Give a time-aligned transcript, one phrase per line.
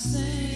[0.00, 0.49] same.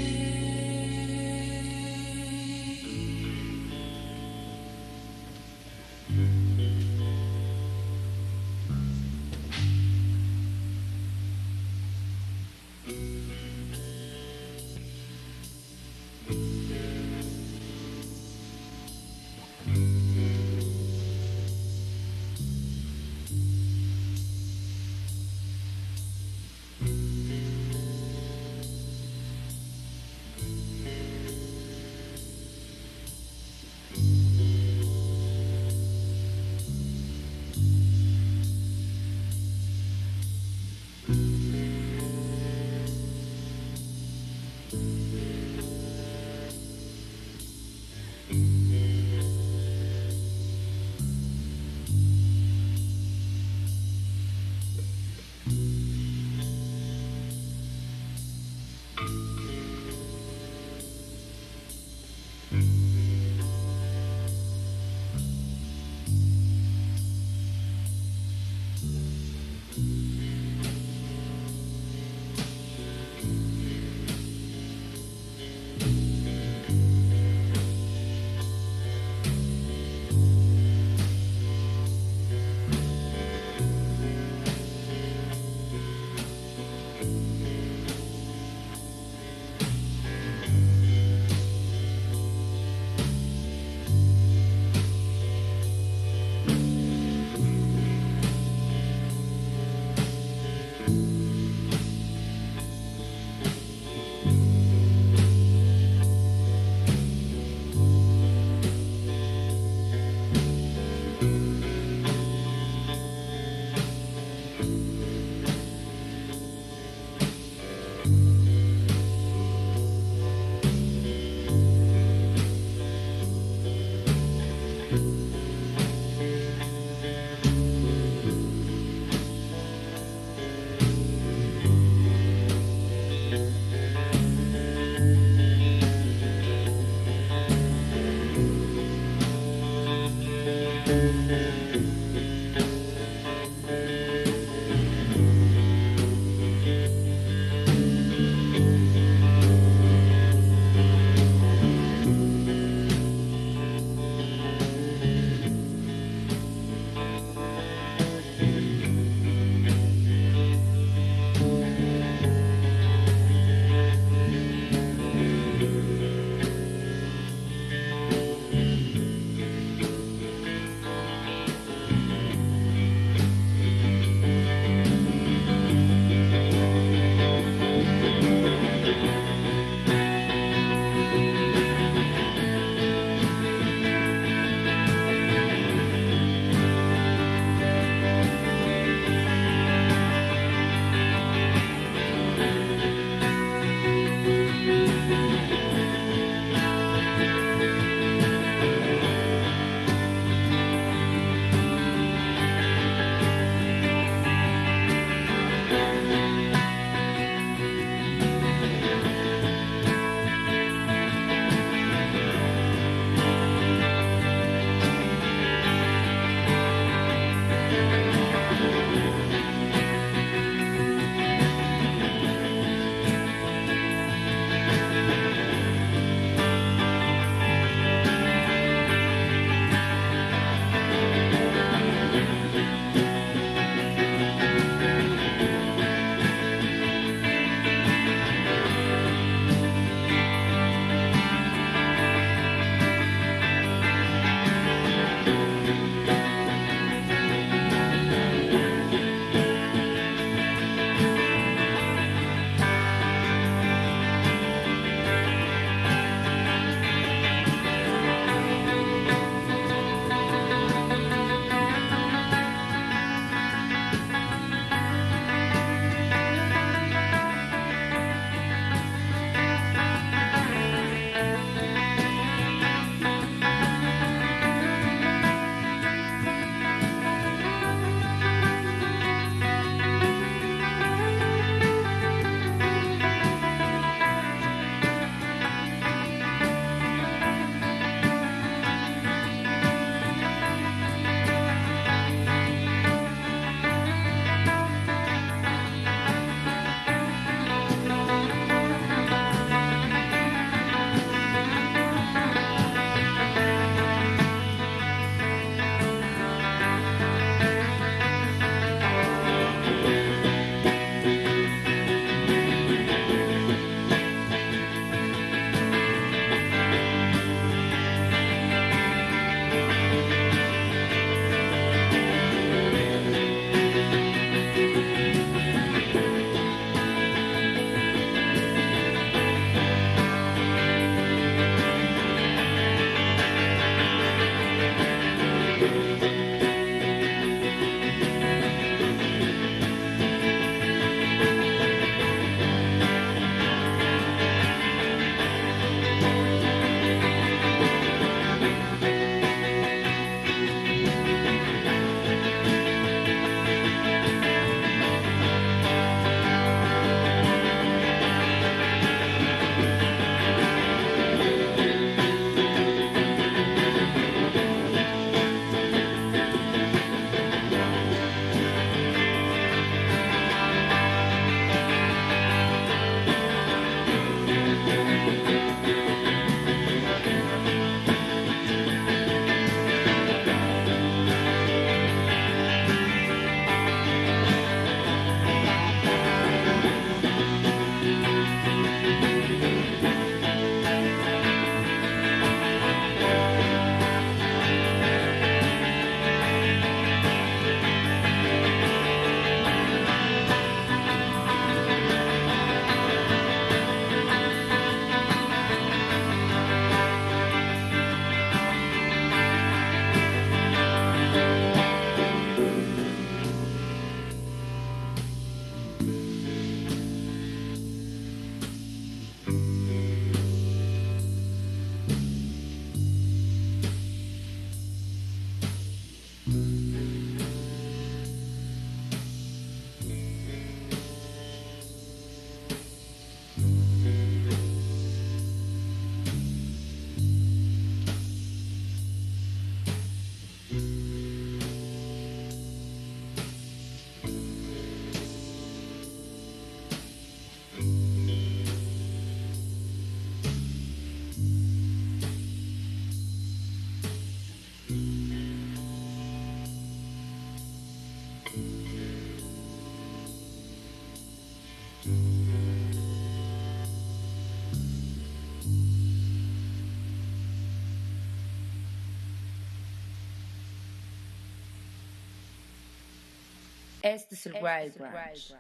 [473.85, 475.35] Este es el Wild Branch.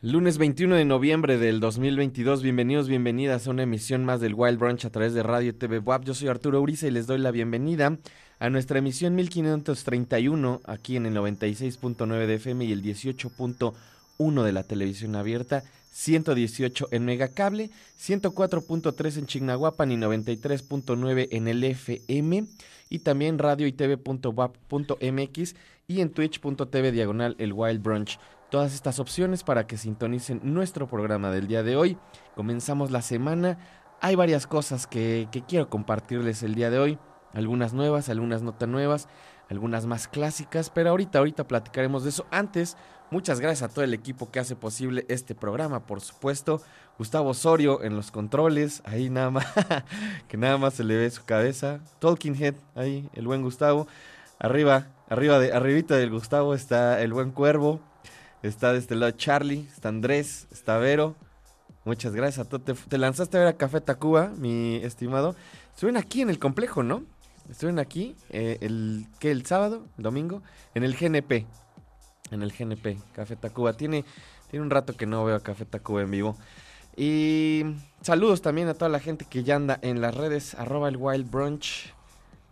[0.00, 4.84] Lunes 21 de noviembre del 2022, bienvenidos, bienvenidas a una emisión más del Wild Brunch
[4.84, 6.04] a través de Radio TV WAP.
[6.04, 7.98] Yo soy Arturo Uriza y les doy la bienvenida
[8.38, 14.62] a nuestra emisión 1531 aquí en el 96.9 de FM y el 18.1 de la
[14.62, 17.70] televisión abierta, 118 en Megacable,
[18.00, 22.46] 104.3 en Chignahuapan y 93.9 en el FM
[22.88, 25.54] y también radio y tv.wap.mx
[25.90, 31.32] y en twitch.tv diagonal el Wild Brunch todas estas opciones para que sintonicen nuestro programa
[31.32, 31.98] del día de hoy.
[32.36, 33.58] Comenzamos la semana.
[34.00, 36.98] Hay varias cosas que, que quiero compartirles el día de hoy.
[37.32, 39.08] Algunas nuevas, algunas no tan nuevas,
[39.48, 42.24] algunas más clásicas, pero ahorita, ahorita platicaremos de eso.
[42.30, 42.76] Antes,
[43.10, 46.62] muchas gracias a todo el equipo que hace posible este programa, por supuesto.
[46.98, 49.46] Gustavo Osorio en los controles, ahí nada más,
[50.28, 51.80] que nada más se le ve su cabeza.
[51.98, 53.88] Talking Head, ahí, el buen Gustavo.
[54.38, 57.80] Arriba, arriba de, arribita del Gustavo está el buen Cuervo.
[58.42, 61.14] Está de este lado Charlie, está Andrés, está Vero.
[61.84, 62.58] Muchas gracias a.
[62.58, 65.36] Te, te lanzaste a ver a Café Tacuba, mi estimado.
[65.74, 67.04] Estuvieron aquí en el complejo, ¿no?
[67.50, 69.30] Estuvieron aquí eh, el, ¿qué?
[69.30, 70.42] el sábado, el domingo,
[70.74, 71.46] en el GNP.
[72.30, 73.74] En el GNP, Café Tacuba.
[73.74, 74.04] Tiene,
[74.50, 76.36] tiene un rato que no veo a Café Tacuba en vivo.
[76.96, 77.64] Y
[78.00, 81.30] saludos también a toda la gente que ya anda en las redes, arroba el Wild
[81.30, 81.92] Brunch.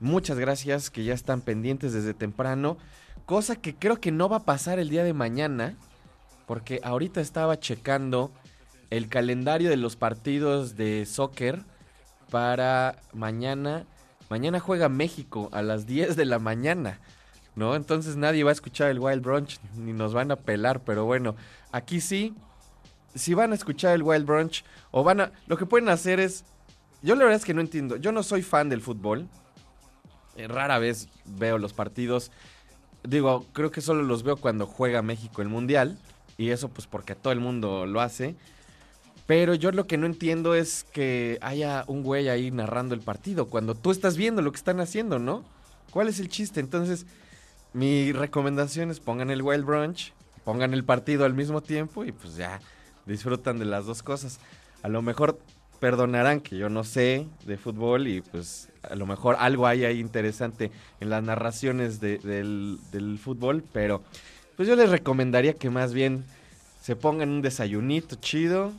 [0.01, 2.79] Muchas gracias que ya están pendientes desde temprano.
[3.27, 5.77] Cosa que creo que no va a pasar el día de mañana.
[6.47, 8.33] Porque ahorita estaba checando
[8.91, 11.65] el calendario de los partidos de soccer
[12.31, 13.87] para mañana.
[14.31, 17.01] Mañana juega México a las 10 de la mañana.
[17.57, 17.75] ¿No?
[17.75, 20.85] Entonces nadie va a escuchar el Wild Brunch ni nos van a pelar.
[20.85, 21.35] Pero bueno,
[21.73, 22.37] aquí sí.
[23.17, 25.33] Si van a escuchar el Wild Brunch o van a...
[25.49, 26.45] Lo que pueden hacer es...
[27.03, 27.97] Yo la verdad es que no entiendo.
[27.97, 29.29] Yo no soy fan del fútbol.
[30.39, 32.31] Eh, rara vez veo los partidos.
[33.03, 35.99] Digo, creo que solo los veo cuando juega México el Mundial.
[36.37, 38.37] Y eso pues porque todo el mundo lo hace.
[39.27, 43.49] Pero yo lo que no entiendo es que haya un güey ahí narrando el partido.
[43.49, 45.45] Cuando tú estás viendo lo que están haciendo, ¿no?
[45.91, 46.61] ¿Cuál es el chiste?
[46.61, 47.05] Entonces,
[47.73, 50.13] mi recomendación es pongan el Wild Brunch,
[50.45, 52.61] pongan el partido al mismo tiempo y pues ya
[53.05, 54.39] disfrutan de las dos cosas.
[54.83, 55.39] A lo mejor
[55.81, 60.01] perdonarán que yo no sé de fútbol y pues a lo mejor algo hay ahí
[60.01, 64.03] interesante en las narraciones de- del, del fútbol, pero
[64.57, 66.25] pues yo les recomendaría que más bien
[66.83, 68.73] se pongan un desayunito chido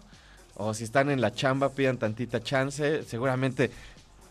[0.56, 3.04] o si están en la chamba pidan tantita chance.
[3.04, 3.72] Seguramente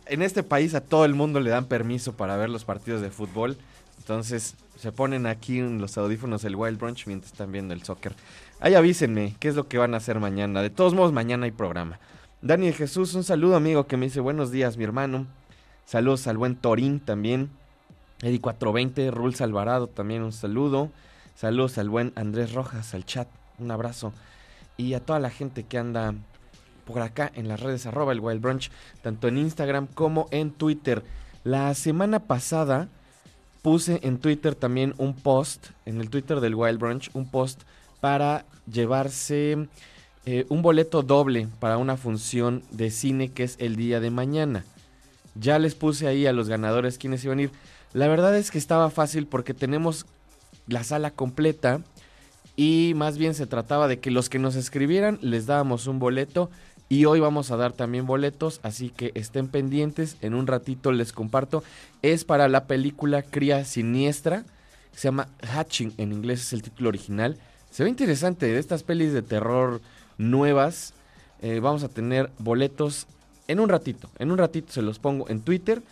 [0.06, 3.10] en este país a todo el mundo le dan permiso para ver los partidos de
[3.10, 3.56] fútbol.
[3.98, 8.14] Entonces se ponen aquí en los audífonos el Wild Brunch mientras están viendo el soccer.
[8.60, 10.62] Ahí avísenme qué es lo que van a hacer mañana.
[10.62, 11.98] De todos modos, mañana hay programa.
[12.42, 15.26] Daniel Jesús, un saludo amigo que me dice buenos días mi hermano.
[15.88, 17.48] Saludos al buen Torín también.
[18.20, 20.90] Eddie 420, Rules Alvarado también un saludo.
[21.34, 23.26] Saludos al buen Andrés Rojas, al chat,
[23.58, 24.12] un abrazo.
[24.76, 26.12] Y a toda la gente que anda
[26.84, 31.02] por acá en las redes arroba el Wild Brunch, tanto en Instagram como en Twitter.
[31.42, 32.88] La semana pasada
[33.62, 37.62] puse en Twitter también un post, en el Twitter del Wild Brunch, un post
[38.00, 39.68] para llevarse
[40.26, 44.66] eh, un boleto doble para una función de cine que es el día de mañana.
[45.40, 47.50] Ya les puse ahí a los ganadores quienes iban a ir.
[47.92, 50.06] La verdad es que estaba fácil porque tenemos
[50.66, 51.80] la sala completa
[52.56, 56.50] y más bien se trataba de que los que nos escribieran les dábamos un boleto
[56.88, 61.12] y hoy vamos a dar también boletos, así que estén pendientes, en un ratito les
[61.12, 61.62] comparto.
[62.00, 64.44] Es para la película Cría Siniestra,
[64.92, 67.36] se llama Hatching, en inglés es el título original.
[67.70, 69.82] Se ve interesante, de estas pelis de terror
[70.16, 70.94] nuevas,
[71.42, 73.06] eh, vamos a tener boletos
[73.48, 75.82] en un ratito, en un ratito se los pongo en Twitter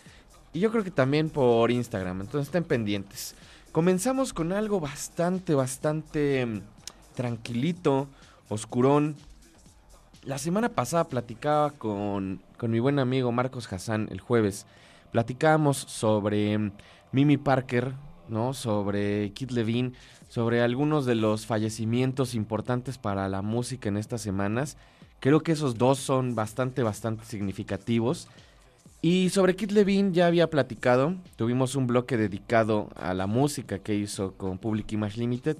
[0.53, 3.35] y yo creo que también por Instagram, entonces estén pendientes.
[3.71, 6.61] Comenzamos con algo bastante, bastante mm,
[7.15, 8.07] tranquilito,
[8.49, 9.15] oscurón.
[10.23, 14.65] La semana pasada platicaba con, con mi buen amigo Marcos Hassan el jueves.
[15.11, 16.71] Platicábamos sobre mm,
[17.11, 17.93] Mimi Parker,
[18.29, 18.53] ¿no?
[18.53, 19.93] Sobre Kid Levine,
[20.27, 24.77] sobre algunos de los fallecimientos importantes para la música en estas semanas.
[25.19, 28.27] Creo que esos dos son bastante, bastante significativos.
[29.01, 31.15] Y sobre Kid Levine ya había platicado.
[31.35, 35.57] Tuvimos un bloque dedicado a la música que hizo con Public Image Limited.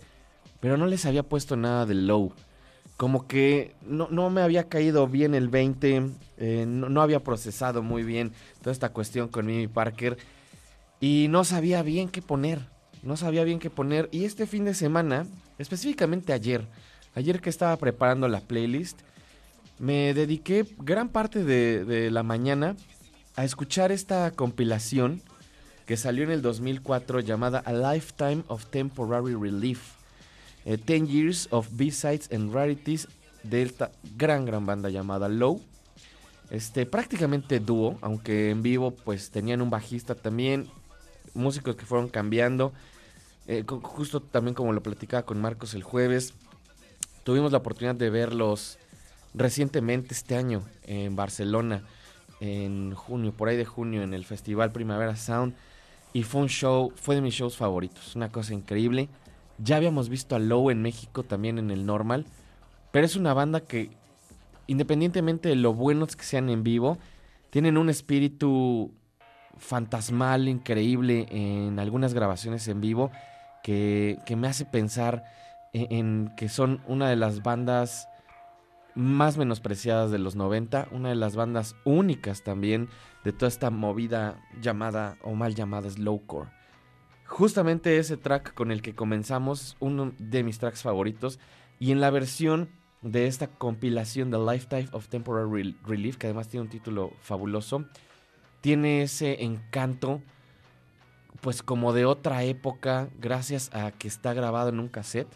[0.60, 2.34] Pero no les había puesto nada de low.
[2.98, 6.10] Como que no, no me había caído bien el 20.
[6.38, 10.18] eh, no, no había procesado muy bien toda esta cuestión con Mimi Parker.
[11.00, 12.60] Y no sabía bien qué poner.
[13.04, 14.10] No sabía bien qué poner.
[14.12, 15.28] Y este fin de semana,
[15.60, 16.68] específicamente ayer,
[17.14, 19.02] ayer que estaba preparando la playlist,
[19.80, 22.76] me dediqué gran parte de, la mañana
[23.36, 25.22] a escuchar esta compilación
[25.86, 29.96] que salió en el 2004 llamada A Lifetime of Temporary Relief.
[30.66, 33.08] eh, 10 Years of B-Sides and Rarities
[33.44, 35.62] de esta gran, gran banda llamada Low.
[36.50, 40.68] Este, prácticamente dúo, aunque en vivo pues tenían un bajista también,
[41.34, 42.74] músicos que fueron cambiando.
[43.48, 46.34] Eh, justo también como lo platicaba con Marcos el jueves,
[47.24, 48.78] tuvimos la oportunidad de verlos
[49.38, 51.84] recientemente este año en Barcelona,
[52.40, 55.54] en junio, por ahí de junio, en el Festival Primavera Sound.
[56.14, 59.10] Y fue un show, fue de mis shows favoritos, una cosa increíble.
[59.60, 62.26] Ya habíamos visto a Low en México también en el Normal,
[62.92, 63.92] pero es una banda que,
[64.68, 66.98] independientemente de lo buenos que sean en vivo,
[67.50, 68.92] tienen un espíritu
[69.58, 73.12] fantasmal, increíble en algunas grabaciones en vivo
[73.64, 75.24] que, que me hace pensar
[75.74, 78.08] en, en que son una de las bandas
[78.98, 82.90] más menospreciadas de los 90, una de las bandas únicas también
[83.24, 86.50] de toda esta movida llamada o mal llamada slowcore.
[87.26, 91.40] Justamente ese track con el que comenzamos, uno de mis tracks favoritos,
[91.80, 92.70] y en la versión
[93.04, 97.86] de esta compilación The Lifetime of Temporary Rel- Relief, que además tiene un título fabuloso,
[98.62, 100.22] tiene ese encanto,
[101.42, 105.32] pues como de otra época, gracias a que está grabado en un cassette,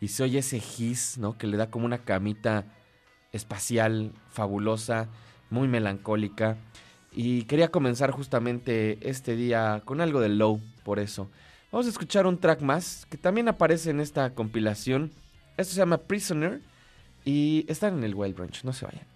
[0.00, 1.38] y se oye ese hiss, ¿no?
[1.38, 2.66] Que le da como una camita
[3.32, 5.08] espacial, fabulosa,
[5.50, 6.56] muy melancólica.
[7.12, 11.28] Y quería comenzar justamente este día con algo de low, por eso.
[11.72, 15.12] Vamos a escuchar un track más que también aparece en esta compilación.
[15.56, 16.60] Esto se llama Prisoner
[17.24, 19.09] y están en el Wild Branch, no se vayan.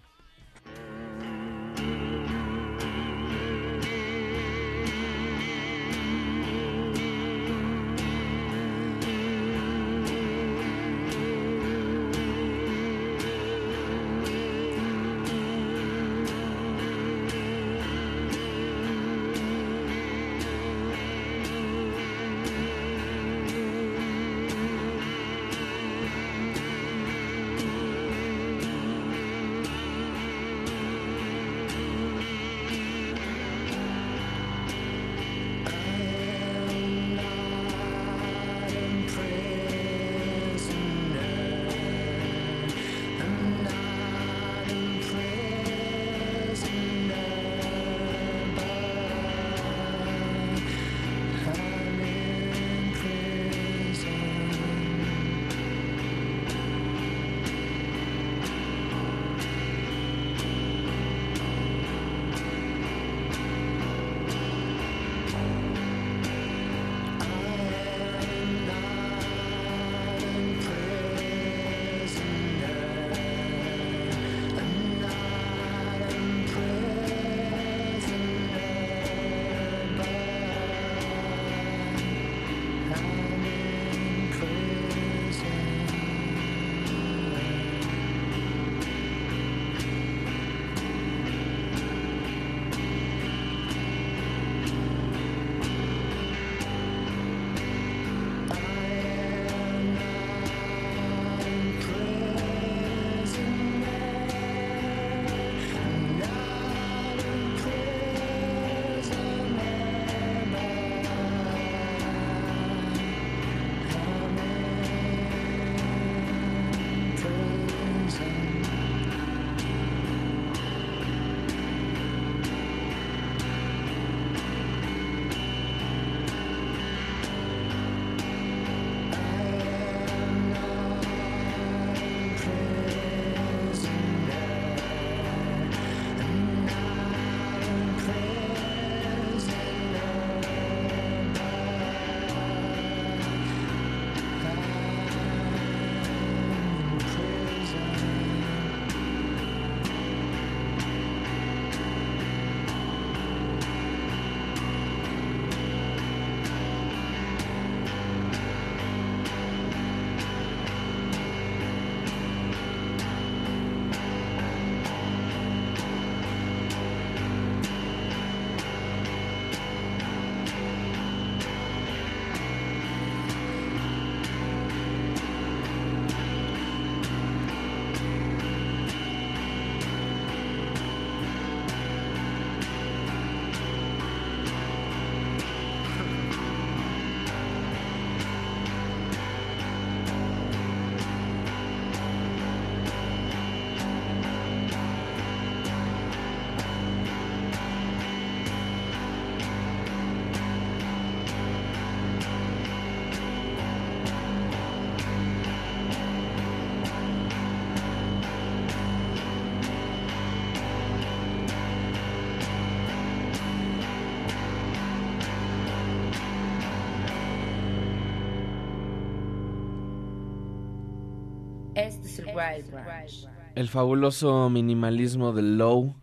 [223.55, 225.95] El fabuloso minimalismo del Low.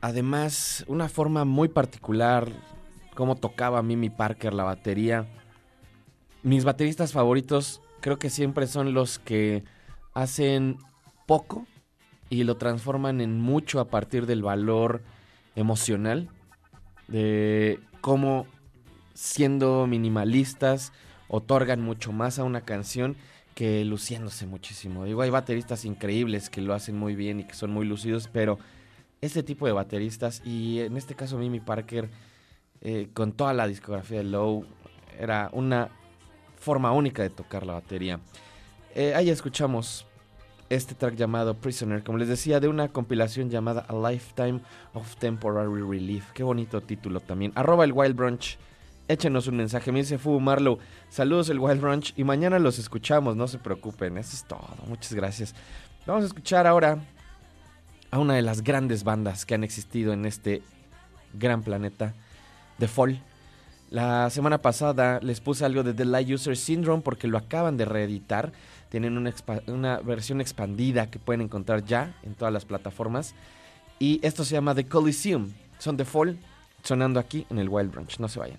[0.00, 2.48] Además, una forma muy particular,
[3.14, 5.26] cómo tocaba Mimi Parker la batería.
[6.42, 9.64] Mis bateristas favoritos creo que siempre son los que
[10.14, 10.78] hacen
[11.26, 11.66] poco
[12.30, 15.02] y lo transforman en mucho a partir del valor
[15.56, 16.28] emocional,
[17.08, 18.46] de cómo
[19.14, 20.92] siendo minimalistas
[21.28, 23.16] otorgan mucho más a una canción
[23.58, 25.04] que luciéndose muchísimo.
[25.04, 28.56] Digo, hay bateristas increíbles que lo hacen muy bien y que son muy lucidos, pero
[29.20, 32.08] este tipo de bateristas, y en este caso Mimi Parker,
[32.82, 34.64] eh, con toda la discografía de Low,
[35.18, 35.88] era una
[36.54, 38.20] forma única de tocar la batería.
[38.94, 40.06] Eh, ahí escuchamos
[40.70, 44.60] este track llamado Prisoner, como les decía, de una compilación llamada A Lifetime
[44.94, 46.30] of Temporary Relief.
[46.32, 47.50] Qué bonito título también.
[47.56, 48.56] Arroba el Wild Brunch.
[49.08, 49.90] Échenos un mensaje.
[49.90, 50.78] Me dice Fu Marlow.
[51.08, 52.12] Saludos el Wild Brunch.
[52.16, 54.18] Y mañana los escuchamos, no se preocupen.
[54.18, 54.68] Eso es todo.
[54.86, 55.54] Muchas gracias.
[56.06, 56.98] Vamos a escuchar ahora
[58.10, 60.62] a una de las grandes bandas que han existido en este
[61.32, 62.14] gran planeta,
[62.78, 63.22] The Fall.
[63.90, 67.86] La semana pasada les puse algo de The Light User Syndrome porque lo acaban de
[67.86, 68.52] reeditar.
[68.90, 69.16] Tienen
[69.66, 73.34] una versión expandida que pueden encontrar ya en todas las plataformas.
[73.98, 75.50] Y esto se llama The Coliseum.
[75.78, 76.38] Son The Fall
[76.82, 78.18] sonando aquí en el Wild Branch.
[78.18, 78.58] No se vayan.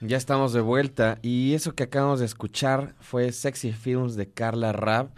[0.00, 4.72] Ya estamos de vuelta y eso que acabamos de escuchar fue Sexy Films de Carla
[4.72, 5.10] Rab.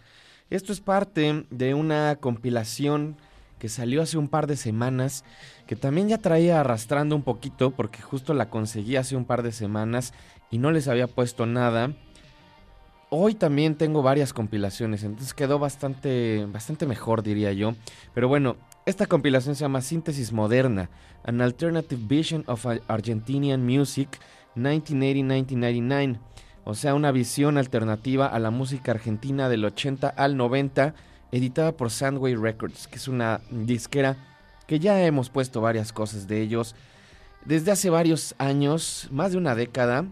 [0.51, 3.17] Esto es parte de una compilación
[3.61, 5.25] que salió hace un par de semanas,
[5.69, 9.53] que también ya traía arrastrando un poquito porque justo la conseguí hace un par de
[9.53, 10.13] semanas
[10.51, 11.93] y no les había puesto nada.
[13.09, 17.75] Hoy también tengo varias compilaciones, entonces quedó bastante, bastante mejor diría yo.
[18.15, 20.91] Pero bueno, esta compilación se llama Síntesis Moderna,
[21.25, 24.09] An Alternative Vision of Argentinian Music
[24.57, 26.19] 1980-1999.
[26.65, 30.95] O sea, una visión alternativa a la música argentina del 80 al 90,
[31.31, 34.17] editada por Sandway Records, que es una disquera
[34.67, 36.75] que ya hemos puesto varias cosas de ellos.
[37.45, 40.07] Desde hace varios años, más de una década,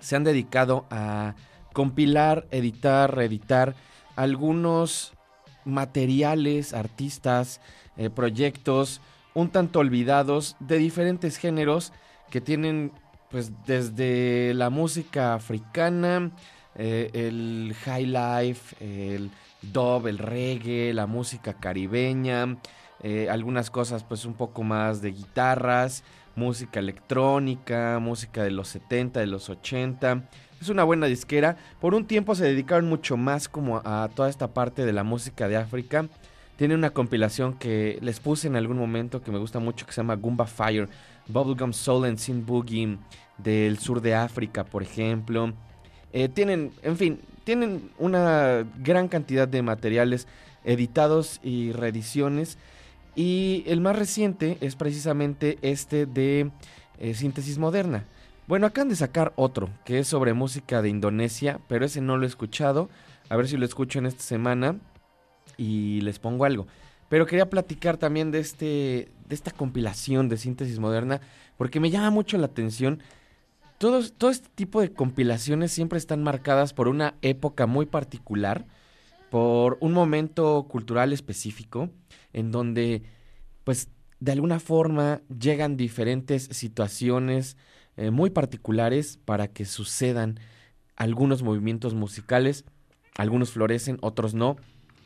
[0.00, 1.34] se han dedicado a
[1.72, 3.74] compilar, editar, reeditar
[4.16, 5.12] algunos
[5.66, 7.60] materiales, artistas,
[7.96, 9.00] eh, proyectos
[9.34, 11.92] un tanto olvidados de diferentes géneros
[12.30, 12.92] que tienen
[13.30, 16.30] pues desde la música africana,
[16.74, 19.30] eh, el high life, el
[19.60, 22.56] dub, el reggae, la música caribeña,
[23.02, 26.02] eh, algunas cosas pues un poco más de guitarras,
[26.34, 30.28] música electrónica, música de los 70, de los 80.
[30.60, 31.56] Es una buena disquera.
[31.80, 35.48] Por un tiempo se dedicaron mucho más como a toda esta parte de la música
[35.48, 36.08] de África.
[36.56, 40.00] Tiene una compilación que les puse en algún momento que me gusta mucho que se
[40.00, 40.88] llama Goomba Fire,
[41.28, 42.98] Bubblegum Soul and Sin Boogie
[43.36, 45.52] del sur de África, por ejemplo.
[46.14, 50.26] Eh, tienen, en fin, tienen una gran cantidad de materiales
[50.64, 52.56] editados y reediciones.
[53.14, 56.50] Y el más reciente es precisamente este de
[56.98, 58.04] eh, Síntesis Moderna.
[58.46, 62.24] Bueno, acaban de sacar otro, que es sobre música de Indonesia, pero ese no lo
[62.24, 62.88] he escuchado.
[63.28, 64.76] A ver si lo escucho en esta semana
[65.56, 66.66] y les pongo algo.
[67.08, 71.20] Pero quería platicar también de, este, de esta compilación de Síntesis Moderna,
[71.56, 73.02] porque me llama mucho la atención.
[73.78, 78.66] Todos, todo este tipo de compilaciones siempre están marcadas por una época muy particular,
[79.30, 81.90] por un momento cultural específico,
[82.32, 83.02] en donde,
[83.64, 83.88] pues,
[84.18, 87.56] de alguna forma llegan diferentes situaciones
[87.96, 90.40] eh, muy particulares para que sucedan
[90.96, 92.64] algunos movimientos musicales.
[93.16, 94.56] Algunos florecen, otros no.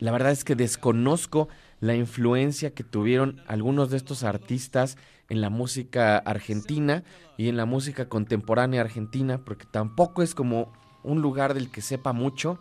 [0.00, 1.48] La verdad es que desconozco
[1.78, 4.96] la influencia que tuvieron algunos de estos artistas
[5.28, 7.04] en la música argentina
[7.36, 10.72] y en la música contemporánea argentina, porque tampoco es como
[11.02, 12.58] un lugar del que sepa mucho.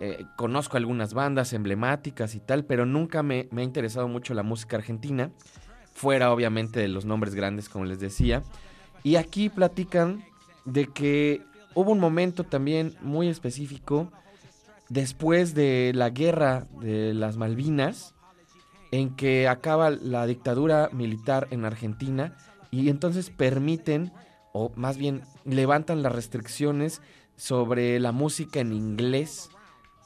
[0.00, 4.42] Eh, conozco algunas bandas emblemáticas y tal, pero nunca me, me ha interesado mucho la
[4.42, 5.30] música argentina,
[5.94, 8.42] fuera obviamente de los nombres grandes, como les decía.
[9.04, 10.24] Y aquí platican
[10.64, 11.42] de que
[11.74, 14.10] hubo un momento también muy específico
[14.90, 18.14] después de la guerra de las Malvinas,
[18.90, 22.36] en que acaba la dictadura militar en Argentina
[22.70, 24.12] y entonces permiten,
[24.52, 27.00] o más bien levantan las restricciones
[27.36, 29.48] sobre la música en inglés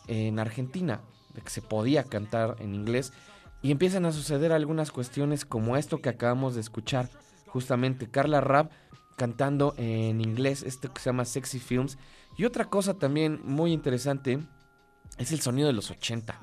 [0.07, 1.01] en Argentina,
[1.35, 3.13] de que se podía cantar en inglés,
[3.63, 7.09] y empiezan a suceder algunas cuestiones como esto que acabamos de escuchar,
[7.47, 8.69] justamente Carla Rabb
[9.17, 11.97] cantando en inglés, esto que se llama Sexy Films,
[12.37, 14.41] y otra cosa también muy interesante,
[15.19, 16.41] es el sonido de los 80.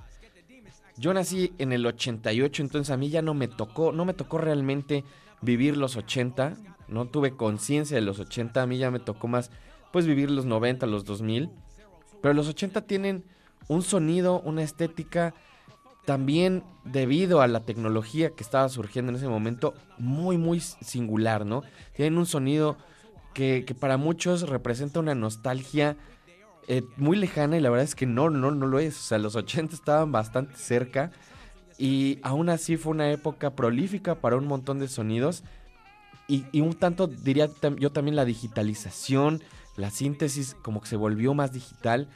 [0.97, 4.38] Yo nací en el 88, entonces a mí ya no me tocó, no me tocó
[4.38, 5.03] realmente
[5.41, 6.55] vivir los 80,
[6.88, 9.51] no tuve conciencia de los 80, a mí ya me tocó más
[9.91, 11.49] pues vivir los 90, los 2000,
[12.22, 13.26] pero los 80 tienen
[13.67, 15.34] un sonido, una estética
[16.05, 21.63] también debido a la tecnología que estaba surgiendo en ese momento muy muy singular, ¿no?
[21.95, 22.78] Tienen un sonido
[23.34, 25.97] que, que para muchos representa una nostalgia
[26.72, 28.97] eh, muy lejana y la verdad es que no, no, no lo es.
[28.97, 31.11] O sea, los 80 estaban bastante cerca
[31.78, 35.43] y aún así fue una época prolífica para un montón de sonidos
[36.30, 39.41] y, y un tanto diría yo también la digitalización,
[39.76, 42.07] la síntesis como que se volvió más digital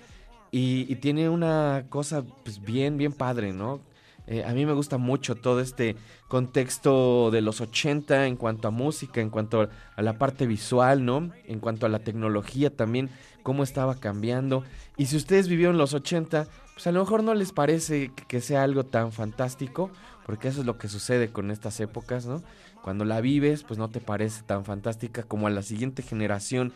[0.52, 3.82] y, tiene una cosa pues bien, bien padre, ¿no?
[4.28, 5.96] Eh, a mí me gusta mucho todo este
[6.28, 11.32] contexto de los 80 en cuanto a música, en cuanto a la parte visual, ¿no?
[11.46, 13.10] En cuanto a la tecnología también,
[13.44, 14.64] cómo estaba cambiando.
[14.98, 18.64] Y si ustedes vivieron los 80, pues a lo mejor no les parece que sea
[18.64, 19.92] algo tan fantástico,
[20.26, 22.42] porque eso es lo que sucede con estas épocas, ¿no?
[22.82, 26.74] Cuando la vives, pues no te parece tan fantástica como a la siguiente generación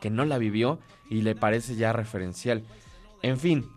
[0.00, 0.78] que no la vivió
[1.08, 2.64] y le parece ya referencial.
[3.22, 3.68] En fin,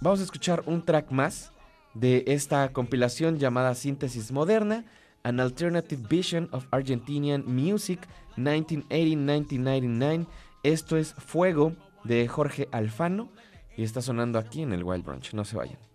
[0.00, 1.52] vamos a escuchar un track más
[1.94, 4.84] de esta compilación llamada Síntesis Moderna,
[5.22, 8.00] An Alternative Vision of Argentinian Music
[8.36, 10.26] 1980-1999.
[10.62, 11.74] Esto es Fuego
[12.04, 13.30] de Jorge Alfano
[13.76, 15.34] y está sonando aquí en el Wild Brunch.
[15.34, 15.89] No se vayan.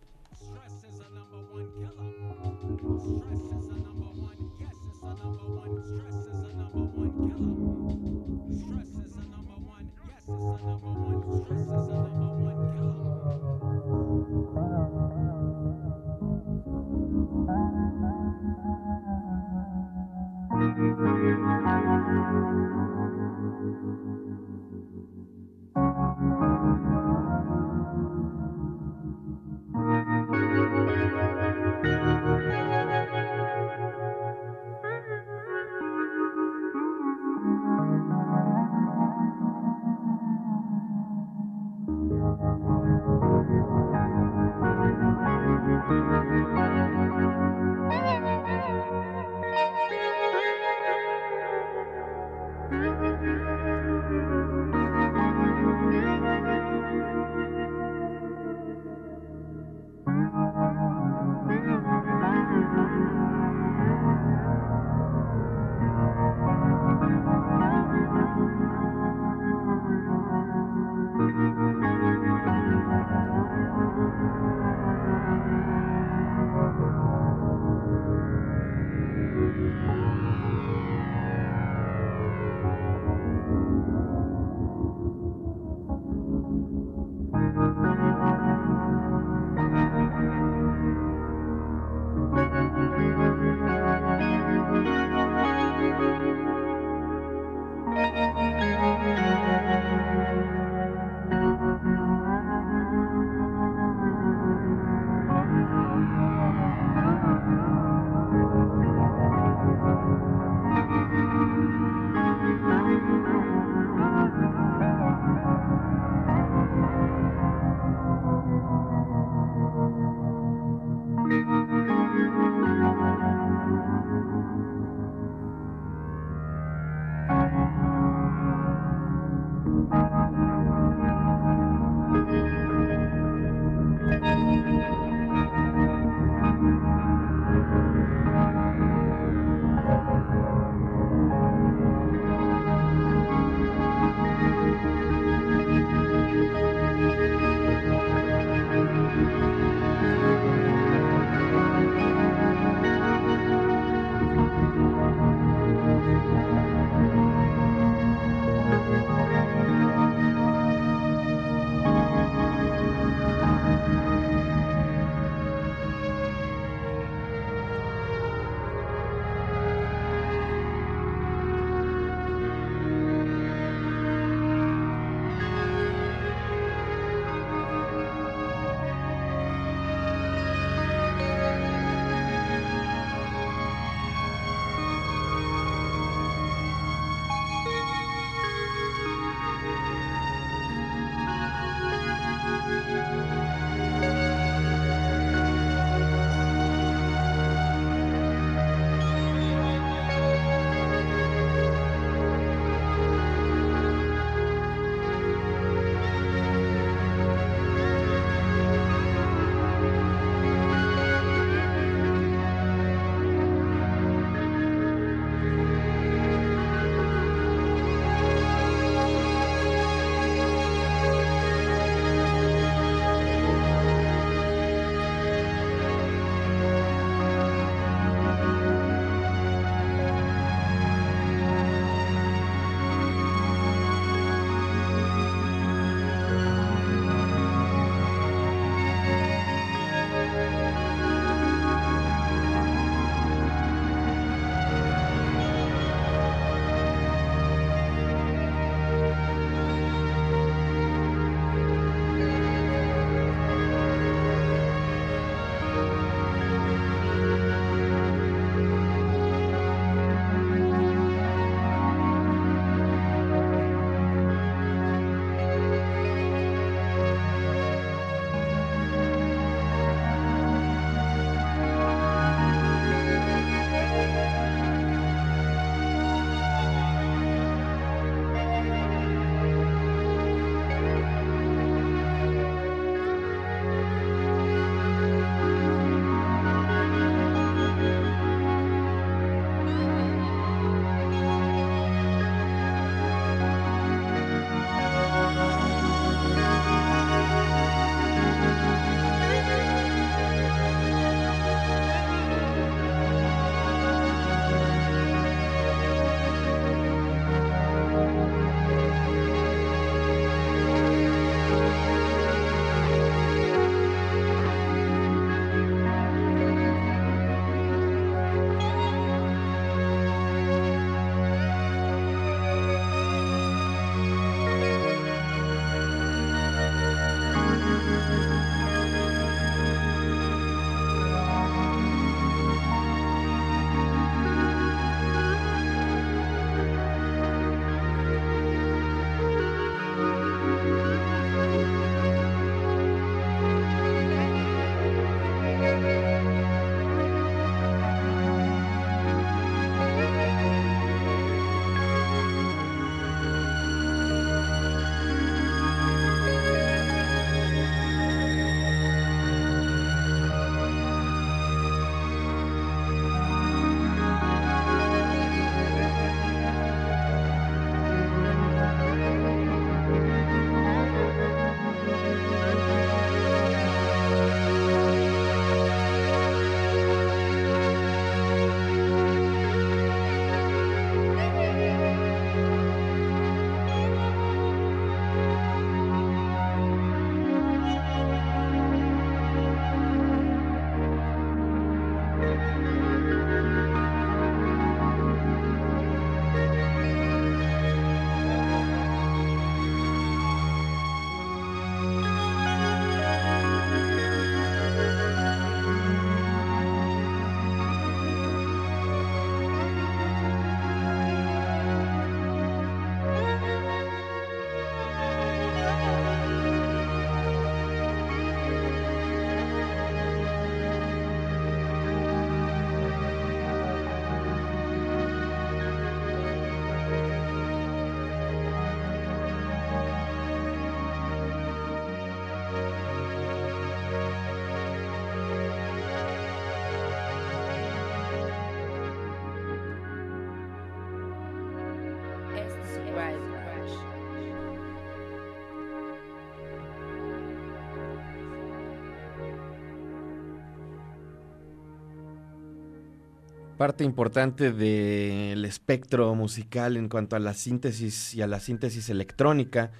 [453.66, 459.72] Parte importante del espectro musical en cuanto a la síntesis y a la síntesis electrónica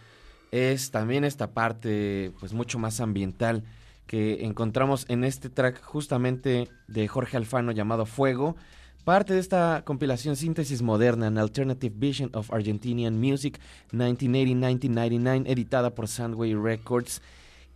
[0.50, 3.64] es también esta parte pues mucho más ambiental
[4.08, 8.56] que encontramos en este track justamente de Jorge Alfano llamado Fuego,
[9.04, 13.60] parte de esta compilación Síntesis Moderna, An Alternative Vision of Argentinian Music
[13.92, 17.22] 1980-1999, editada por Soundway Records.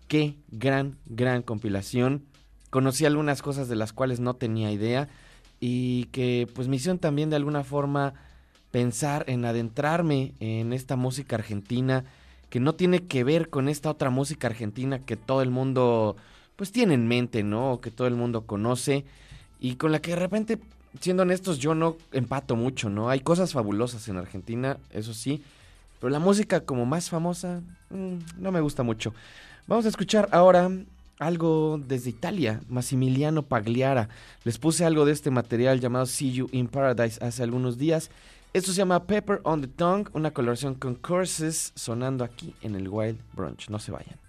[0.07, 2.25] Qué gran, gran compilación.
[2.71, 5.07] Conocí algunas cosas de las cuales no tenía idea
[5.59, 8.13] y que pues me hicieron también de alguna forma
[8.71, 12.05] pensar en adentrarme en esta música argentina
[12.49, 16.15] que no tiene que ver con esta otra música argentina que todo el mundo
[16.55, 17.73] pues tiene en mente, ¿no?
[17.73, 19.05] O que todo el mundo conoce
[19.59, 20.59] y con la que de repente,
[20.99, 23.09] siendo honestos, yo no empato mucho, ¿no?
[23.09, 25.43] Hay cosas fabulosas en Argentina, eso sí,
[25.99, 29.13] pero la música como más famosa mm, no me gusta mucho.
[29.67, 30.69] Vamos a escuchar ahora
[31.19, 34.09] algo desde Italia, Massimiliano Pagliara.
[34.43, 38.09] Les puse algo de este material llamado See You in Paradise hace algunos días.
[38.53, 42.87] Esto se llama Pepper on the Tongue, una colaboración con Curses sonando aquí en el
[42.87, 43.69] Wild Brunch.
[43.69, 44.28] No se vayan.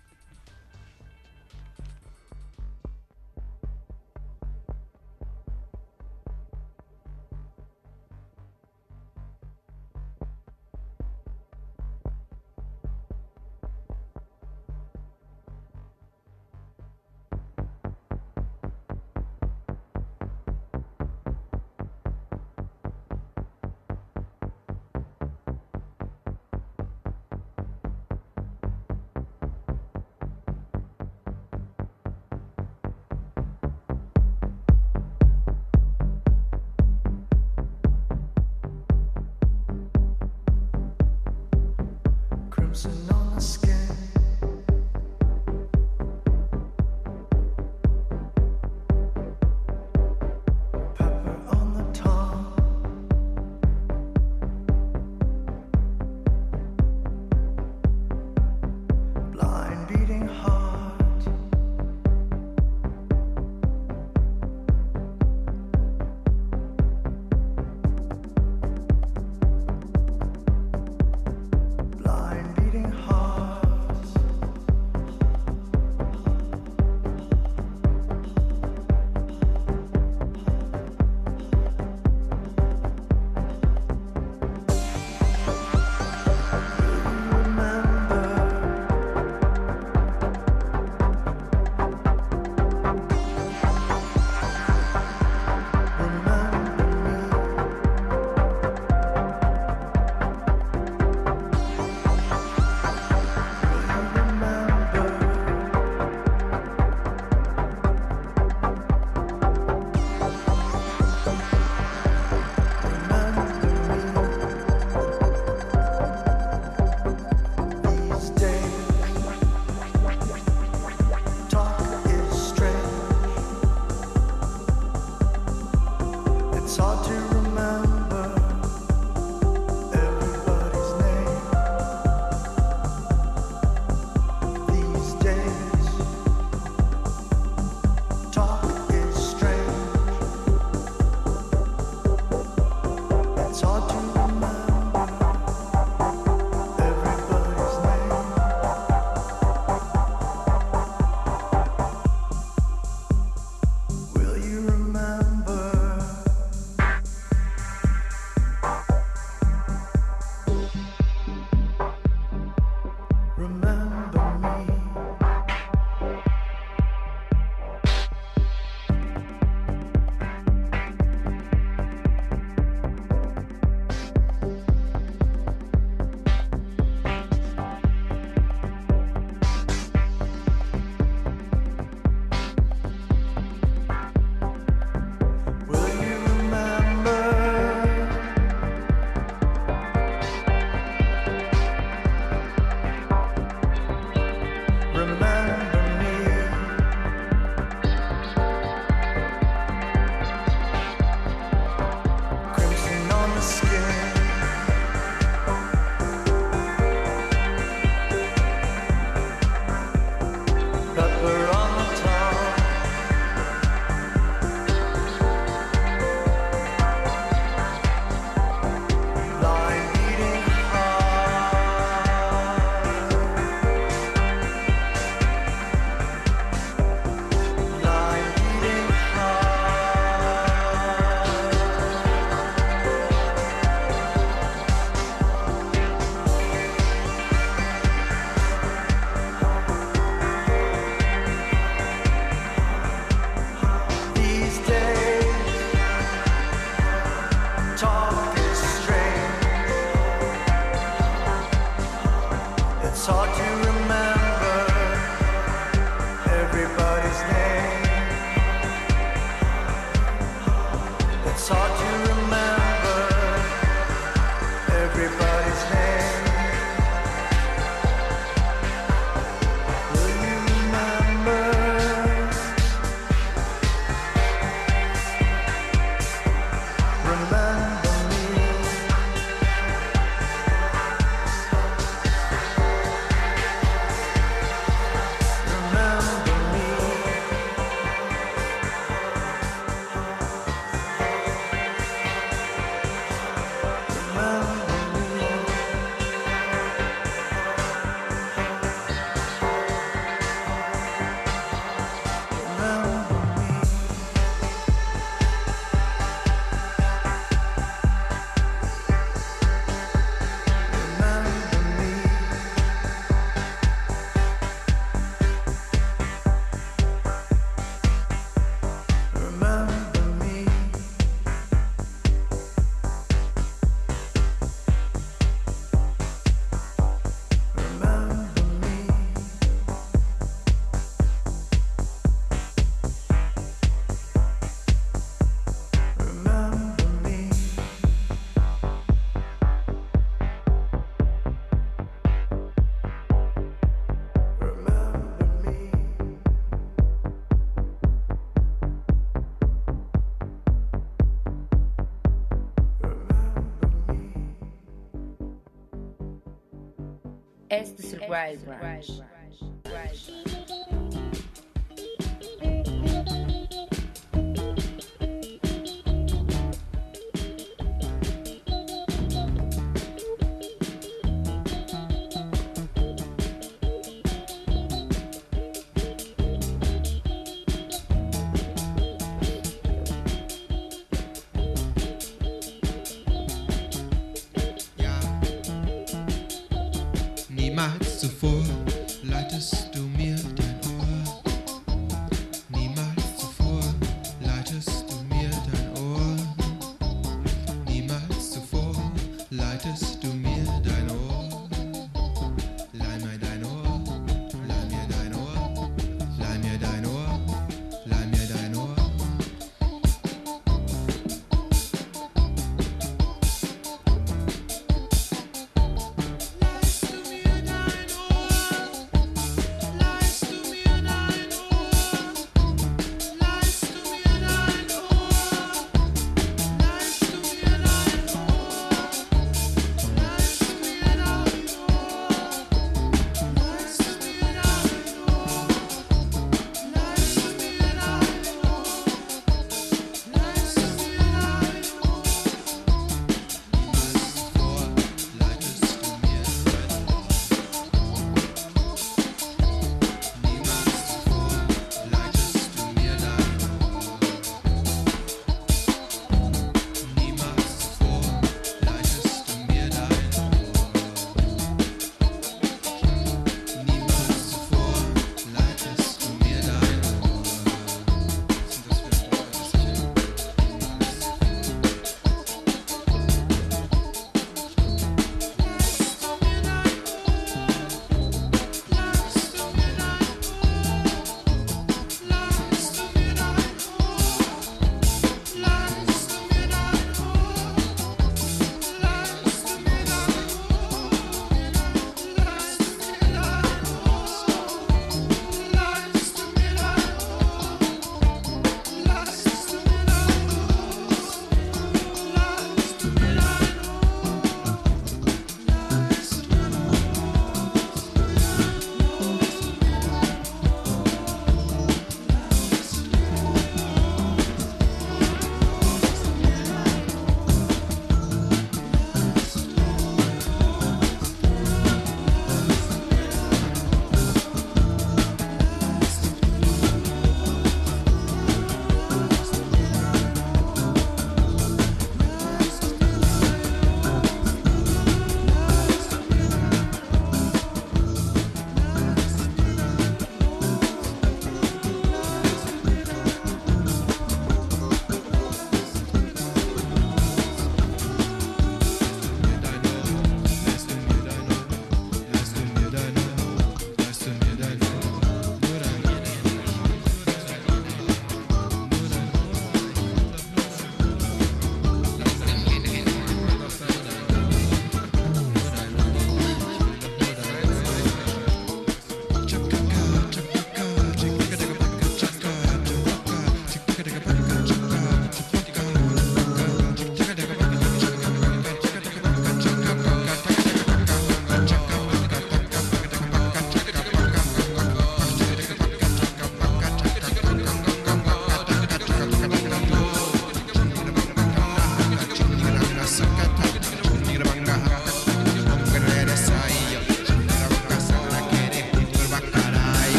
[357.51, 358.57] Este Survivor.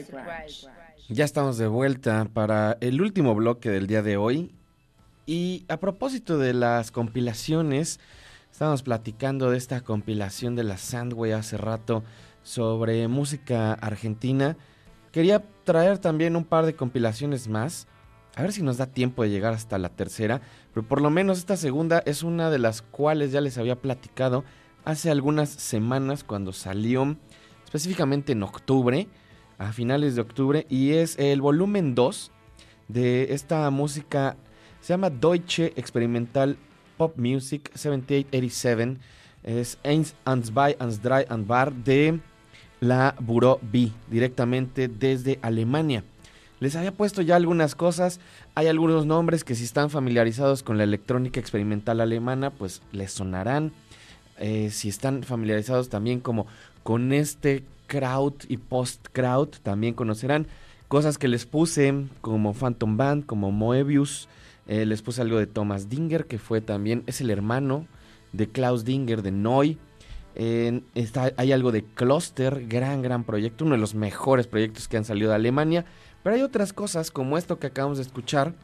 [0.00, 0.68] Branch.
[1.08, 4.54] Ya estamos de vuelta para el último bloque del día de hoy.
[5.26, 8.00] Y a propósito de las compilaciones,
[8.50, 12.02] estábamos platicando de esta compilación de la Sandway hace rato
[12.42, 14.56] sobre música argentina.
[15.12, 17.86] Quería traer también un par de compilaciones más.
[18.34, 20.40] A ver si nos da tiempo de llegar hasta la tercera.
[20.72, 24.44] Pero por lo menos esta segunda es una de las cuales ya les había platicado
[24.84, 27.16] hace algunas semanas cuando salió
[27.64, 29.08] específicamente en octubre,
[29.62, 32.30] a finales de octubre, y es el volumen 2
[32.88, 34.36] de esta música,
[34.80, 36.56] se llama Deutsche Experimental
[36.96, 38.98] Pop Music 7887,
[39.44, 42.20] es Eins, and Zwei, and Bar de
[42.80, 46.04] la Bureau B, directamente desde Alemania.
[46.58, 48.20] Les había puesto ya algunas cosas,
[48.54, 53.72] hay algunos nombres que si están familiarizados con la electrónica experimental alemana, pues les sonarán.
[54.38, 56.46] Eh, si están familiarizados también como
[56.82, 60.46] con este crowd y post-crowd, también conocerán
[60.88, 64.28] cosas que les puse como Phantom Band, como Moebius,
[64.66, 67.86] eh, les puse algo de Thomas Dinger, que fue también, es el hermano
[68.32, 69.78] de Klaus Dinger de.
[70.34, 74.96] En- está, hay algo de Cluster, gran, gran proyecto, uno de los mejores proyectos que
[74.96, 75.84] han salido de Alemania.
[76.22, 78.54] Pero hay otras cosas como esto que acabamos de escuchar,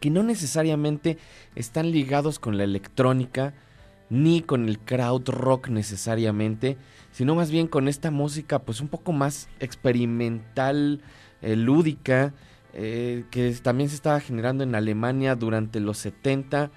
[0.00, 1.18] que no necesariamente
[1.54, 3.52] están ligados con la electrónica,
[4.08, 6.78] ni con el crowd rock necesariamente,
[7.12, 11.00] sino más bien con esta música pues un poco más experimental,
[11.42, 12.34] eh, lúdica,
[12.72, 16.70] eh, que también se estaba generando en Alemania durante los 70,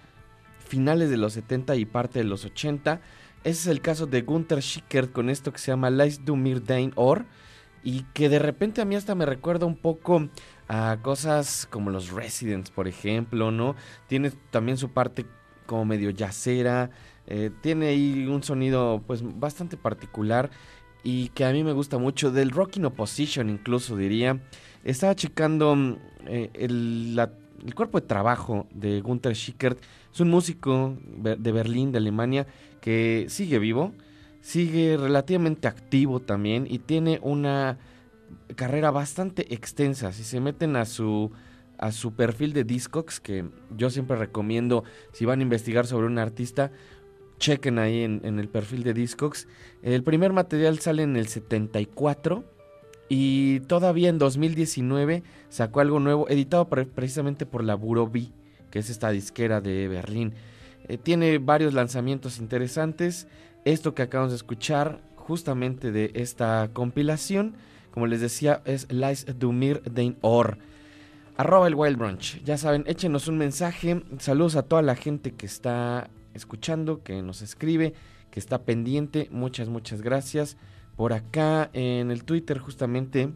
[0.68, 3.02] finales de los 70 y parte de los 80.
[3.44, 6.64] Ese es el caso de Gunther Schickert con esto que se llama Leist du mir
[6.64, 7.26] dein Ohr
[7.84, 10.30] y que de repente a mí hasta me recuerda un poco
[10.68, 13.76] a cosas como los Residents, por ejemplo, ¿no?
[14.08, 15.26] Tiene también su parte
[15.66, 16.90] como medio yacera,
[17.28, 20.50] eh, tiene ahí un sonido pues bastante particular
[21.04, 24.40] y que a mí me gusta mucho, del rock in opposition incluso diría.
[24.84, 25.96] Estaba checando mm,
[26.28, 27.20] eh, el,
[27.66, 29.80] el cuerpo de trabajo de Gunther Schickert,
[30.14, 32.46] es un músico de Berlín, de Alemania,
[32.82, 33.94] que sigue vivo,
[34.42, 37.80] sigue relativamente activo también y tiene una
[38.56, 40.12] carrera bastante extensa.
[40.12, 41.32] Si se meten a su
[41.78, 43.46] a su perfil de Discogs, que
[43.76, 46.72] yo siempre recomiendo si van a investigar sobre un artista,
[47.44, 49.48] chequen ahí en, el perfil de Discogs.
[49.82, 52.46] El primer material sale en el 74
[53.10, 58.30] y todavía en 2019 sacó algo nuevo, editado pre- precisamente por la Bureau B,
[58.72, 60.34] que es esta disquera de Berlín.
[60.88, 63.28] Eh, tiene varios lanzamientos interesantes.
[63.66, 67.56] Esto que acabamos de escuchar, justamente de esta compilación,
[67.92, 70.58] como les decía, es Leis du mir dein Ohr.
[71.36, 72.42] Arroba el Wild Brunch.
[72.46, 74.02] Ya saben, échenos un mensaje.
[74.20, 77.94] Saludos a toda la gente que está escuchando, que nos escribe,
[78.32, 79.28] que está pendiente.
[79.32, 80.58] Muchas, muchas gracias.
[80.96, 83.32] Por acá en el Twitter justamente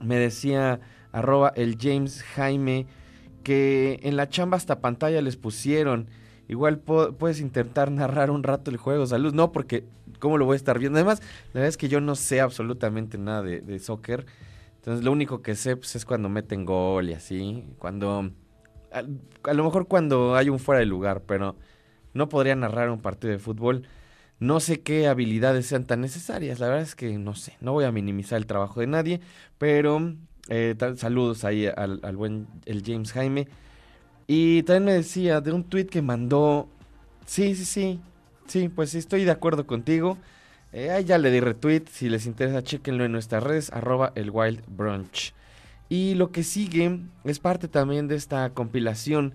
[0.00, 0.80] me decía
[1.12, 2.86] arroba el James Jaime
[3.42, 6.08] que en la chamba hasta pantalla les pusieron.
[6.48, 9.06] Igual puedes intentar narrar un rato el juego.
[9.06, 9.32] Salud.
[9.34, 9.84] No, porque
[10.18, 10.98] ¿cómo lo voy a estar viendo?
[10.98, 11.20] Además,
[11.52, 14.26] la verdad es que yo no sé absolutamente nada de, soccer.
[14.76, 17.64] Entonces lo único que sé pues, es cuando meten gol y así.
[17.78, 18.30] Cuando...
[18.92, 21.56] A lo mejor cuando hay un fuera de lugar, pero
[22.16, 23.84] no podría narrar un partido de fútbol.
[24.38, 26.58] No sé qué habilidades sean tan necesarias.
[26.58, 27.56] La verdad es que no sé.
[27.60, 29.20] No voy a minimizar el trabajo de nadie.
[29.58, 30.14] Pero
[30.48, 33.48] eh, saludos ahí al, al buen el James Jaime.
[34.26, 36.68] Y también me decía de un tweet que mandó.
[37.26, 38.00] Sí, sí, sí.
[38.46, 40.18] Sí, pues sí, estoy de acuerdo contigo.
[40.72, 41.84] Eh, ahí ya le di retweet.
[41.90, 43.72] Si les interesa, chequenlo en nuestras redes.
[43.72, 45.32] Arroba el Wild Brunch.
[45.88, 49.34] Y lo que sigue es parte también de esta compilación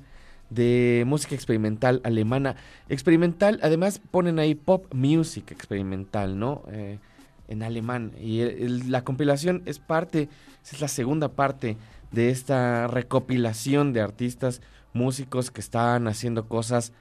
[0.52, 2.56] de música experimental alemana.
[2.90, 6.64] Experimental, además ponen ahí pop music experimental, ¿no?
[6.72, 7.00] Eh,
[7.48, 8.12] en alemán.
[8.22, 8.44] Y
[8.88, 10.30] la compilación es parte,
[10.72, 11.78] es la segunda parte
[12.12, 14.62] de esta recopilación de artistas,
[14.94, 16.92] músicos que están haciendo cosas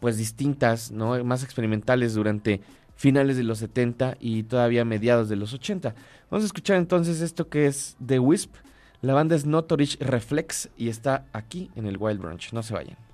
[0.00, 1.22] pues distintas, ¿no?
[1.24, 2.60] Más experimentales durante
[2.94, 5.94] finales de los 70 y todavía mediados de los 80.
[6.30, 8.54] Vamos a escuchar entonces esto que es The Wisp.
[9.02, 12.52] La banda es Notorish Reflex y está aquí en el Wild Brunch.
[12.52, 13.05] No se vayan.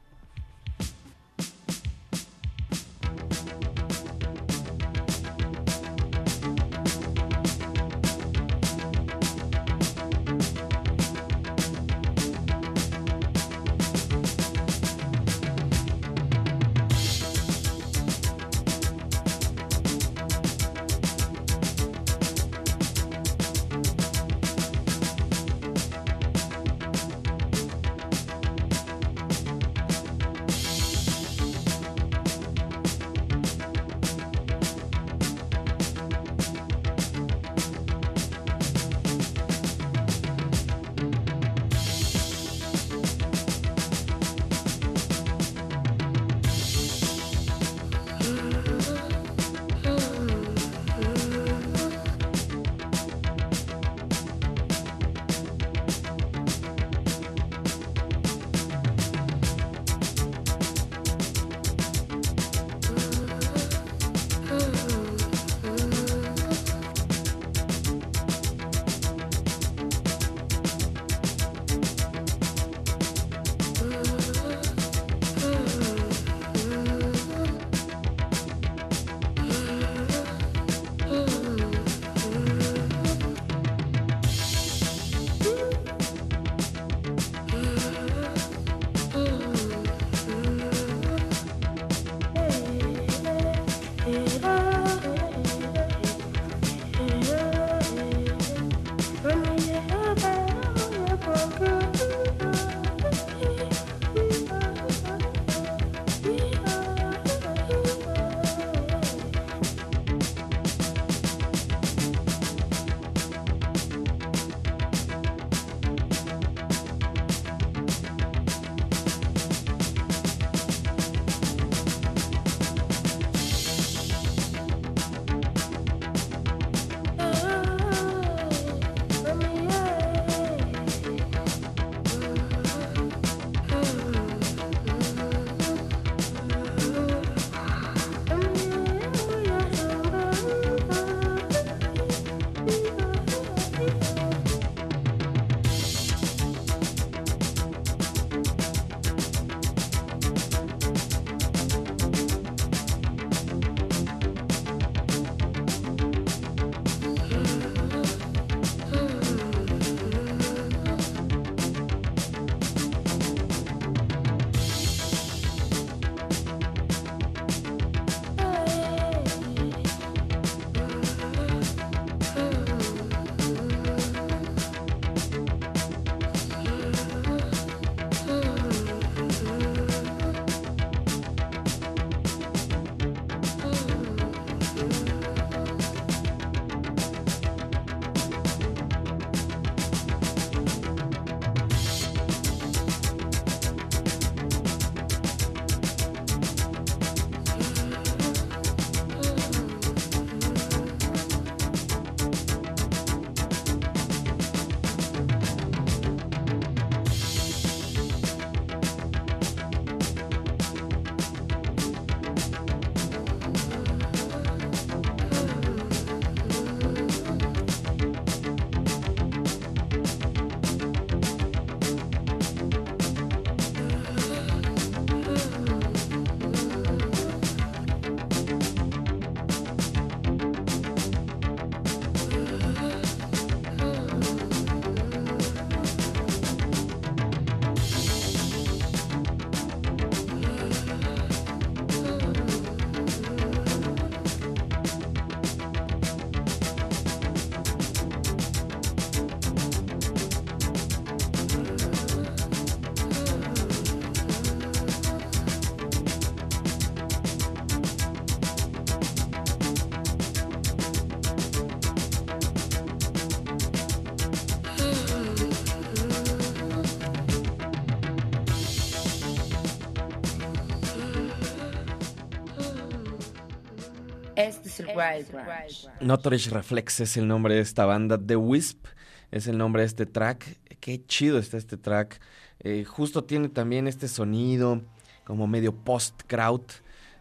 [276.01, 278.19] Notorious Reflex es el nombre de esta banda.
[278.19, 278.87] The Wisp
[279.31, 280.59] es el nombre de este track.
[280.81, 282.21] Qué chido está este track.
[282.61, 284.83] Eh, justo tiene también este sonido
[285.25, 286.63] como medio post-crowd.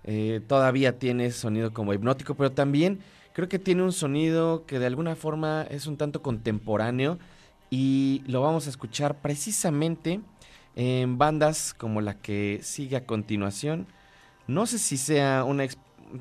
[0.04, 3.00] Eh, todavía tiene ese sonido como hipnótico, pero también
[3.34, 7.20] creo que tiene un sonido que de alguna forma es un tanto contemporáneo
[7.70, 10.20] y lo vamos a escuchar precisamente
[10.76, 13.88] en bandas como la que sigue a continuación.
[14.48, 15.64] No sé si sea una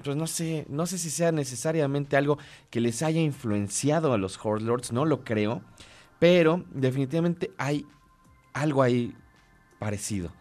[0.03, 2.39] pues no sé, no sé si sea necesariamente algo
[2.71, 5.62] que les haya influenciado a los Horde Lords, no lo creo,
[6.19, 7.87] pero definitivamente hay
[8.53, 9.15] algo ahí
[9.79, 10.33] parecido.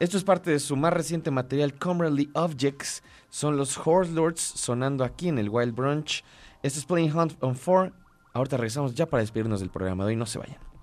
[0.00, 3.02] Esto es parte de su más reciente material, Comradely Objects.
[3.30, 6.24] Son los Horde Lords sonando aquí en el Wild Brunch.
[6.62, 7.92] Esto es Playing Hunt on 4.
[8.32, 10.16] Ahorita regresamos ya para despedirnos del programa de hoy.
[10.16, 10.73] No se vayan.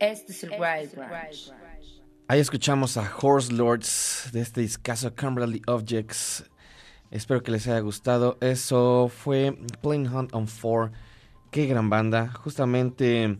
[0.00, 1.52] Este es el Wild Branch.
[2.28, 6.44] Ahí escuchamos a Horse Lords de este discazo Camberley Objects.
[7.10, 8.38] Espero que les haya gustado.
[8.40, 10.92] Eso fue Plain Hunt on 4.
[11.50, 12.28] Qué gran banda.
[12.28, 13.38] Justamente,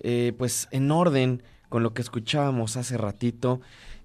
[0.00, 3.62] eh, pues en orden con lo que escuchábamos hace ratito.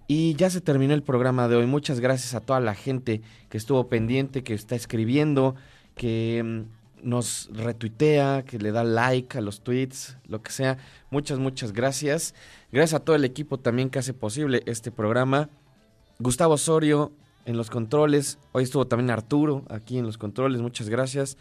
[0.07, 1.65] Y ya se terminó el programa de hoy.
[1.65, 5.55] Muchas gracias a toda la gente que estuvo pendiente, que está escribiendo,
[5.95, 10.77] que mm, nos retuitea, que le da like a los tweets, lo que sea.
[11.09, 12.33] Muchas, muchas gracias.
[12.71, 15.49] Gracias a todo el equipo también que hace posible este programa.
[16.19, 17.11] Gustavo Osorio
[17.45, 18.37] en los controles.
[18.51, 20.61] Hoy estuvo también Arturo aquí en los controles.
[20.61, 21.37] Muchas gracias.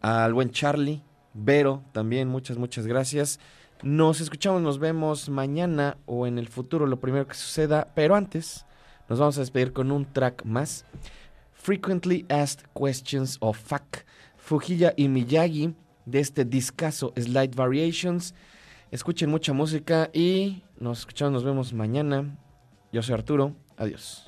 [0.00, 1.02] Al buen Charlie.
[1.34, 2.28] Vero también.
[2.28, 3.38] Muchas, muchas gracias.
[3.82, 7.88] Nos escuchamos, nos vemos mañana o en el futuro, lo primero que suceda.
[7.94, 8.64] Pero antes,
[9.08, 10.84] nos vamos a despedir con un track más.
[11.52, 14.04] Frequently Asked Questions of Fuck.
[14.46, 15.74] Fujilla y Miyagi
[16.04, 18.32] de este discazo Slight Variations.
[18.92, 22.38] Escuchen mucha música y nos escuchamos, nos vemos mañana.
[22.92, 23.56] Yo soy Arturo.
[23.76, 24.25] Adiós.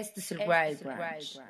[0.00, 1.40] Este es el Wild Branch.